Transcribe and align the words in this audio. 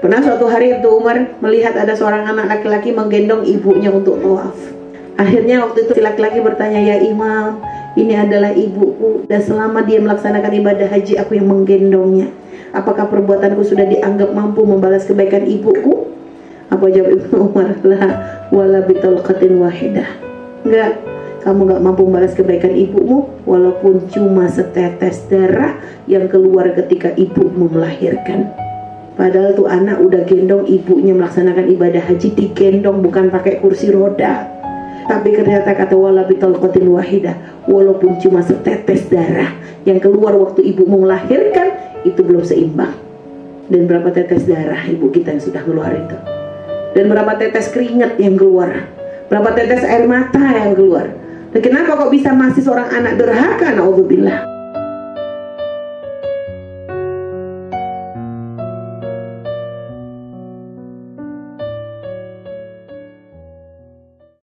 Pernah 0.00 0.24
suatu 0.24 0.48
hari 0.48 0.72
Ibnu 0.80 0.96
Umar 0.96 1.36
melihat 1.44 1.76
ada 1.76 1.92
seorang 1.92 2.24
anak 2.24 2.48
laki-laki 2.48 2.88
menggendong 2.88 3.44
ibunya 3.44 3.92
untuk 3.92 4.16
tawaf. 4.24 4.56
Akhirnya 5.20 5.60
waktu 5.60 5.84
itu 5.84 6.00
laki-laki 6.00 6.40
bertanya, 6.40 6.80
"Ya 6.80 6.96
Imam, 7.04 7.60
ini 8.00 8.16
adalah 8.16 8.48
ibuku 8.56 9.28
dan 9.28 9.44
selama 9.44 9.84
dia 9.84 10.00
melaksanakan 10.00 10.56
ibadah 10.56 10.88
haji 10.88 11.20
aku 11.20 11.36
yang 11.36 11.52
menggendongnya. 11.52 12.32
Apakah 12.72 13.12
perbuatanku 13.12 13.60
sudah 13.60 13.84
dianggap 13.84 14.32
mampu 14.32 14.64
membalas 14.64 15.04
kebaikan 15.04 15.44
ibuku?" 15.44 16.08
Apa 16.72 16.88
jawab 16.88 17.20
Ibnu 17.20 17.36
Umar? 17.52 17.68
La 17.84 18.04
wala 18.48 18.80
bitalqatin 18.88 19.60
wahidah. 19.60 20.08
Enggak, 20.64 20.96
kamu 21.44 21.60
nggak 21.76 21.82
mampu 21.84 22.08
membalas 22.08 22.32
kebaikan 22.32 22.72
ibumu 22.72 23.28
walaupun 23.44 24.08
cuma 24.08 24.48
setetes 24.48 25.28
darah 25.28 25.76
yang 26.08 26.24
keluar 26.24 26.72
ketika 26.72 27.12
ibumu 27.20 27.68
melahirkan. 27.68 28.69
Padahal 29.18 29.52
tuh 29.58 29.66
anak 29.66 30.00
udah 30.00 30.22
gendong 30.24 30.64
ibunya 30.70 31.12
melaksanakan 31.12 31.66
ibadah 31.70 32.02
haji 32.06 32.30
digendong 32.34 33.02
bukan 33.02 33.28
pakai 33.28 33.58
kursi 33.58 33.90
roda. 33.90 34.46
Tapi 35.10 35.34
ternyata 35.34 35.74
kata 35.74 35.98
wala 35.98 36.22
bitalqatin 36.22 36.86
wahidah 36.86 37.66
walaupun 37.66 38.22
cuma 38.22 38.44
setetes 38.46 39.10
darah 39.10 39.50
yang 39.82 39.98
keluar 39.98 40.38
waktu 40.38 40.62
ibu 40.70 40.86
melahirkan 40.86 41.74
itu 42.06 42.22
belum 42.22 42.46
seimbang. 42.46 42.94
Dan 43.70 43.86
berapa 43.86 44.10
tetes 44.14 44.46
darah 44.46 44.82
ibu 44.86 45.10
kita 45.10 45.34
yang 45.34 45.42
sudah 45.42 45.62
keluar 45.62 45.90
itu? 45.94 46.16
Dan 46.94 47.06
berapa 47.06 47.38
tetes 47.38 47.70
keringat 47.70 48.18
yang 48.18 48.34
keluar? 48.34 48.86
Berapa 49.30 49.54
tetes 49.54 49.86
air 49.86 50.10
mata 50.10 50.42
yang 50.42 50.74
keluar? 50.74 51.06
Dan 51.50 51.60
kenapa 51.62 51.98
kok 51.98 52.10
bisa 52.10 52.34
masih 52.34 52.62
seorang 52.62 52.90
anak 52.90 53.18
durhaka? 53.18 53.74
Naudzubillah. 53.74 54.59